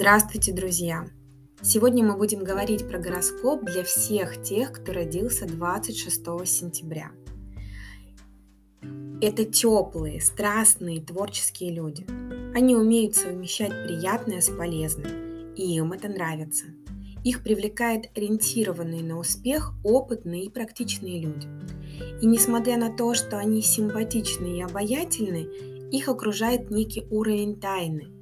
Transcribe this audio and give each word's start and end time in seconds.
Здравствуйте, 0.00 0.52
друзья! 0.52 1.08
Сегодня 1.60 2.04
мы 2.04 2.16
будем 2.16 2.44
говорить 2.44 2.86
про 2.86 3.00
гороскоп 3.00 3.64
для 3.64 3.82
всех 3.82 4.40
тех, 4.42 4.70
кто 4.70 4.92
родился 4.92 5.44
26 5.44 6.24
сентября. 6.46 7.10
Это 9.20 9.44
теплые, 9.44 10.20
страстные, 10.20 11.00
творческие 11.00 11.72
люди. 11.72 12.06
Они 12.54 12.76
умеют 12.76 13.16
совмещать 13.16 13.72
приятное 13.88 14.40
с 14.40 14.48
полезным, 14.50 15.54
и 15.56 15.74
им 15.76 15.92
это 15.92 16.06
нравится. 16.06 16.66
Их 17.24 17.42
привлекает 17.42 18.16
ориентированные 18.16 19.02
на 19.02 19.18
успех 19.18 19.72
опытные 19.82 20.44
и 20.44 20.48
практичные 20.48 21.20
люди. 21.20 21.48
И 22.22 22.26
несмотря 22.26 22.76
на 22.76 22.96
то, 22.96 23.14
что 23.14 23.36
они 23.36 23.62
симпатичны 23.62 24.58
и 24.58 24.62
обаятельны, 24.62 25.48
их 25.90 26.08
окружает 26.08 26.70
некий 26.70 27.04
уровень 27.10 27.58
тайны– 27.58 28.12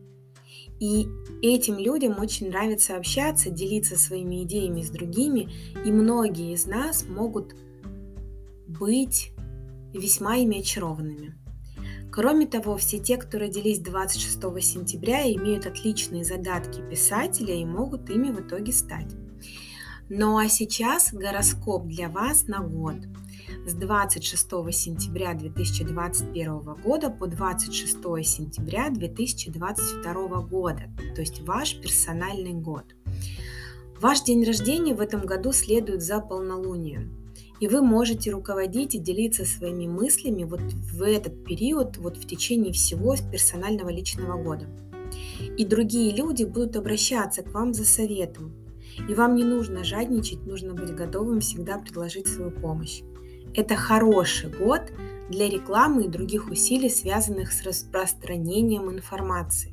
и 0.80 1.09
этим 1.43 1.79
людям 1.79 2.19
очень 2.19 2.48
нравится 2.48 2.97
общаться, 2.97 3.51
делиться 3.51 3.98
своими 3.98 4.43
идеями 4.45 4.83
с 4.83 4.91
другими, 4.91 5.49
и 5.85 5.91
многие 5.91 6.52
из 6.52 6.66
нас 6.66 7.07
могут 7.09 7.55
быть 8.66 9.33
весьма 9.95 10.37
ими 10.37 10.61
очарованными. 10.61 11.35
Кроме 12.12 12.47
того, 12.47 12.77
все 12.77 12.99
те, 12.99 13.16
кто 13.16 13.39
родились 13.39 13.79
26 13.79 14.39
сентября, 14.62 15.30
имеют 15.33 15.66
отличные 15.66 16.25
задатки 16.25 16.80
писателя 16.88 17.55
и 17.55 17.65
могут 17.65 18.09
ими 18.09 18.30
в 18.30 18.41
итоге 18.41 18.73
стать. 18.73 19.15
Ну 20.09 20.38
а 20.38 20.48
сейчас 20.48 21.12
гороскоп 21.12 21.87
для 21.87 22.09
вас 22.09 22.46
на 22.46 22.60
год– 22.60 22.96
с 23.66 23.74
26 23.74 24.48
сентября 24.73 25.34
2021 25.34 26.60
года 26.84 27.10
по 27.10 27.27
26 27.27 27.95
сентября 28.24 28.90
2022 28.90 30.40
года, 30.43 30.82
то 31.15 31.21
есть 31.21 31.40
ваш 31.40 31.80
персональный 31.80 32.52
год. 32.52 32.85
Ваш 34.01 34.23
день 34.23 34.45
рождения 34.45 34.95
в 34.95 35.01
этом 35.01 35.23
году 35.23 35.52
следует 35.52 36.02
за 36.02 36.20
полнолунием. 36.20 37.13
И 37.59 37.68
вы 37.68 37.80
можете 37.80 38.30
руководить 38.30 38.95
и 38.95 38.98
делиться 38.98 39.46
своими 39.46 39.87
мыслями 39.87 40.45
вот 40.45 40.60
в 40.60 41.02
этот 41.02 41.45
период, 41.45 41.96
вот 41.96 42.18
в 42.18 42.26
течение 42.26 42.73
всего 42.73 43.16
персонального 43.32 43.88
личного 43.88 44.41
года. 44.41 44.66
И 45.57 45.65
другие 45.65 46.15
люди 46.15 46.45
будут 46.45 46.76
обращаться 46.76 47.43
к 47.43 47.52
вам 47.54 47.73
за 47.73 47.87
советом. 47.87 48.66
И 49.09 49.15
вам 49.15 49.35
не 49.35 49.45
нужно 49.45 49.85
жадничать, 49.85 50.47
нужно 50.47 50.75
быть 50.75 50.95
готовым 50.95 51.41
всегда 51.41 51.79
предложить 51.79 52.27
свою 52.27 52.51
помощь. 52.51 53.03
Это 53.55 53.75
хороший 53.75 54.51
год 54.51 54.83
для 55.30 55.49
рекламы 55.49 56.05
и 56.05 56.09
других 56.09 56.51
усилий, 56.51 56.91
связанных 56.91 57.53
с 57.53 57.63
распространением 57.63 58.91
информации. 58.91 59.73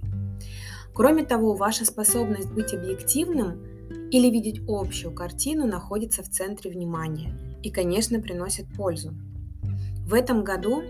Кроме 0.94 1.26
того, 1.26 1.54
ваша 1.54 1.86
способность 1.86 2.52
быть 2.52 2.74
объективным 2.74 3.64
или 4.12 4.30
видеть 4.30 4.62
общую 4.68 5.14
картину 5.14 5.68
находится 5.68 6.22
в 6.24 6.30
центре 6.30 6.70
внимания 6.72 7.36
и, 7.64 7.72
конечно, 7.72 8.20
приносит 8.20 8.68
пользу. 8.76 9.14
В 10.06 10.14
этом 10.14 10.44
году 10.44 10.84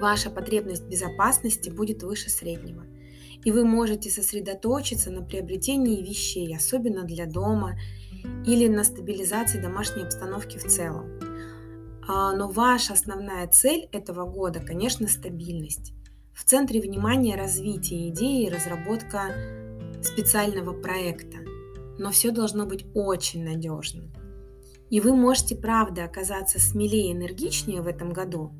ваша 0.00 0.30
потребность 0.30 0.88
безопасности 0.88 1.68
будет 1.68 2.02
выше 2.02 2.30
среднего, 2.30 2.84
и 3.44 3.52
вы 3.52 3.64
можете 3.64 4.10
сосредоточиться 4.10 5.10
на 5.10 5.22
приобретении 5.22 6.02
вещей, 6.02 6.56
особенно 6.56 7.04
для 7.04 7.26
дома, 7.26 7.78
или 8.46 8.68
на 8.68 8.84
стабилизации 8.84 9.60
домашней 9.60 10.04
обстановки 10.04 10.58
в 10.58 10.64
целом. 10.64 11.20
А, 12.06 12.34
но 12.34 12.48
ваша 12.48 12.94
основная 12.94 13.46
цель 13.48 13.88
этого 13.92 14.24
года, 14.24 14.60
конечно, 14.60 15.08
стабильность. 15.08 15.92
В 16.32 16.44
центре 16.44 16.80
внимания 16.80 17.36
развитие 17.36 18.08
идеи 18.08 18.46
и 18.46 18.50
разработка 18.50 19.34
специального 20.02 20.72
проекта. 20.72 21.38
Но 21.98 22.10
все 22.10 22.30
должно 22.30 22.66
быть 22.66 22.86
очень 22.94 23.44
надежно. 23.44 24.10
И 24.90 25.00
вы 25.00 25.14
можете, 25.14 25.56
правда, 25.56 26.04
оказаться 26.04 26.58
смелее 26.58 27.10
и 27.10 27.12
энергичнее 27.12 27.82
в 27.82 27.86
этом 27.86 28.12
году, 28.12 28.52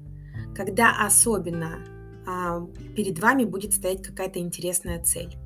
когда 0.55 1.05
особенно 1.05 1.85
перед 2.97 3.19
вами 3.19 3.45
будет 3.45 3.73
стоять 3.73 4.03
какая-то 4.03 4.39
интересная 4.39 5.03
цель. 5.03 5.37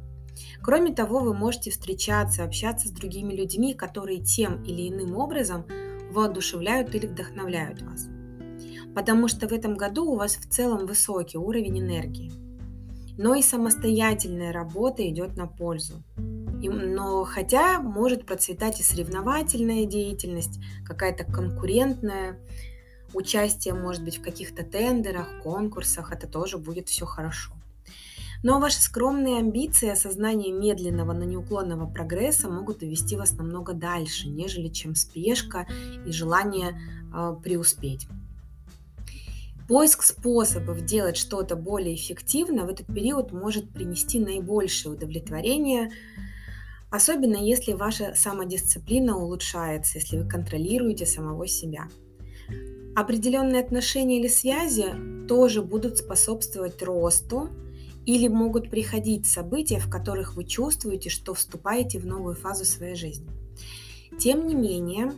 Кроме 0.63 0.95
того, 0.95 1.21
вы 1.21 1.35
можете 1.35 1.71
встречаться, 1.71 2.45
общаться 2.45 2.89
с 2.89 2.93
другими 2.93 3.35
людьми, 3.35 3.75
которые 3.75 4.23
тем 4.23 4.63
или 4.63 4.89
иным 4.89 5.17
образом 5.17 5.67
воодушевляют 6.11 6.95
или 6.95 7.07
вдохновляют 7.07 7.83
вас. 7.83 8.09
Потому 8.95 9.29
что 9.29 9.49
в 9.49 9.53
этом 9.53 9.75
году 9.75 10.11
у 10.11 10.17
вас 10.17 10.37
в 10.37 10.49
целом 10.49 10.87
высокий 10.87 11.39
уровень 11.39 11.81
энергии. 11.81 12.33
Но 13.17 13.35
и 13.35 13.43
самостоятельная 13.43 14.53
работа 14.53 15.09
идет 15.09 15.37
на 15.37 15.47
пользу. 15.47 16.05
Но 16.61 17.25
хотя 17.25 17.81
может 17.81 18.27
процветать 18.27 18.81
и 18.81 18.83
соревновательная 18.83 19.85
деятельность, 19.87 20.59
какая-то 20.85 21.25
конкурентная, 21.25 22.41
участие 23.15 23.75
может 23.75 24.05
быть 24.05 24.19
в 24.19 24.23
каких-то 24.23 24.65
тендерах, 24.65 25.43
конкурсах, 25.43 26.13
это 26.13 26.27
тоже 26.27 26.59
будет 26.59 26.89
все 26.89 27.07
хорошо. 27.07 27.53
Но 28.43 28.61
ваши 28.61 28.81
скромные 28.81 29.39
амбиции 29.39 29.87
и 29.87 29.93
осознание 29.93 30.53
медленного, 30.53 31.13
но 31.13 31.25
неуклонного 31.25 31.91
прогресса 31.91 32.49
могут 32.49 32.79
довести 32.79 33.17
вас 33.17 33.33
намного 33.33 33.73
дальше, 33.73 34.29
нежели 34.29 34.69
чем 34.69 34.95
спешка 34.95 35.67
и 36.07 36.13
желание 36.13 36.81
э, 37.13 37.37
преуспеть. 37.43 38.07
Поиск 39.67 40.03
способов 40.03 40.85
делать 40.85 41.17
что-то 41.17 41.57
более 41.57 41.95
эффективно 41.95 42.65
в 42.65 42.71
этот 42.71 42.87
период 42.87 43.33
может 43.33 43.71
принести 43.71 44.21
наибольшее 44.21 44.95
удовлетворение, 44.95 45.91
особенно 46.91 47.37
если 47.37 47.73
ваша 47.73 48.15
самодисциплина 48.15 49.17
улучшается, 49.19 49.99
если 49.99 50.17
вы 50.17 50.29
контролируете 50.29 51.07
самого 51.07 51.47
себя. 51.49 51.89
Определенные 52.97 53.63
отношения 53.63 54.19
или 54.19 54.29
связи 54.29 54.87
тоже 55.29 55.63
будут 55.63 55.99
способствовать 55.99 56.83
росту, 56.83 57.51
или 58.09 58.27
могут 58.27 58.71
приходить 58.71 59.27
события, 59.27 59.79
в 59.79 59.91
которых 59.91 60.35
вы 60.35 60.45
чувствуете, 60.45 61.11
что 61.11 61.35
вступаете 61.35 61.99
в 61.99 62.07
новую 62.07 62.35
фазу 62.35 62.65
своей 62.65 62.95
жизни. 62.95 63.29
Тем 64.19 64.47
не 64.47 64.55
менее, 64.55 65.13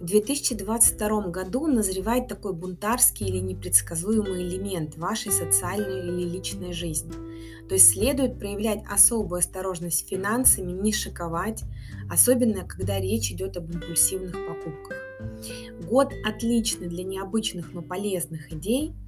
в 0.00 0.06
2022 0.06 1.28
году 1.28 1.68
назревает 1.68 2.26
такой 2.26 2.54
бунтарский 2.54 3.28
или 3.28 3.38
непредсказуемый 3.38 4.42
элемент 4.42 4.96
вашей 4.96 5.30
социальной 5.30 6.00
или 6.00 6.28
личной 6.28 6.72
жизни. 6.72 7.12
То 7.68 7.74
есть 7.74 7.90
следует 7.92 8.36
проявлять 8.36 8.82
особую 8.90 9.38
осторожность 9.38 10.00
с 10.00 10.08
финансами, 10.08 10.72
не 10.72 10.92
шиковать, 10.92 11.62
особенно 12.10 12.64
когда 12.64 12.98
речь 12.98 13.30
идет 13.30 13.56
об 13.56 13.70
импульсивных 13.70 14.32
покупках. 14.32 15.11
Год 15.88 16.12
отличный 16.24 16.88
для 16.88 17.04
необычных, 17.04 17.72
но 17.72 17.82
полезных 17.82 18.52
идей– 18.52 18.94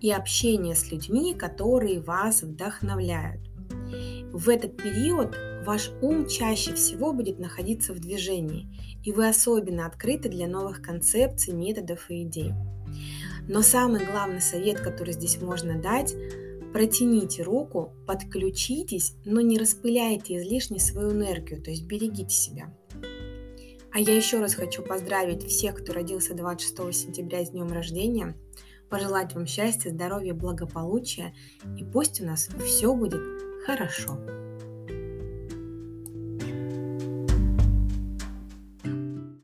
и 0.00 0.10
общение 0.10 0.74
с 0.74 0.90
людьми, 0.90 1.34
которые 1.34 2.00
вас 2.00 2.42
вдохновляют. 2.42 3.42
В 4.32 4.48
этот 4.48 4.76
период 4.76 5.36
ваш 5.66 5.90
ум 6.00 6.26
чаще 6.26 6.74
всего 6.74 7.12
будет 7.12 7.38
находиться 7.38 7.92
в 7.92 8.00
движении, 8.00 8.68
и 9.04 9.12
вы 9.12 9.28
особенно 9.28 9.86
открыты 9.86 10.28
для 10.28 10.48
новых 10.48 10.80
концепций, 10.80 11.52
методов 11.52 12.10
и 12.10 12.22
идей. 12.22 12.52
Но 13.48 13.62
самый 13.62 14.04
главный 14.04 14.40
совет, 14.40 14.80
который 14.80 15.12
здесь 15.12 15.40
можно 15.40 15.80
дать, 15.80 16.14
протяните 16.72 17.42
руку, 17.42 17.92
подключитесь, 18.06 19.14
но 19.24 19.40
не 19.40 19.58
распыляйте 19.58 20.38
излишне 20.38 20.78
свою 20.78 21.10
энергию, 21.10 21.60
то 21.60 21.70
есть 21.70 21.84
берегите 21.84 22.34
себя. 22.34 22.74
А 23.92 23.98
я 23.98 24.16
еще 24.16 24.38
раз 24.40 24.54
хочу 24.54 24.82
поздравить 24.82 25.46
всех, 25.46 25.76
кто 25.76 25.92
родился 25.92 26.34
26 26.34 26.94
сентября 26.94 27.44
с 27.44 27.50
днем 27.50 27.72
рождения– 27.72 28.36
пожелать 28.90 29.34
вам 29.34 29.46
счастья, 29.46 29.90
здоровья, 29.90 30.34
благополучия, 30.34 31.32
и 31.78 31.84
пусть 31.84 32.20
у 32.20 32.26
нас 32.26 32.48
все 32.66 32.92
будет 32.92 33.22
хорошо. 33.64 34.18